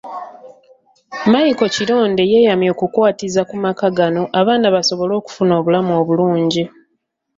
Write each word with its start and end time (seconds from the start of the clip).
Micheal 1.31 1.71
Kironde 1.75 2.23
yeeyamye 2.31 2.69
okukwatiza 2.75 3.41
ku 3.49 3.55
maka 3.63 3.85
gano 3.97 4.23
abaana 4.39 4.67
basobole 4.75 5.13
okufuna 5.17 5.53
obulamu 5.59 5.91
obulungi. 6.01 6.63